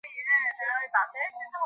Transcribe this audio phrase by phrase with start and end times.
[0.03, 1.25] ঐ, দাঁড়া!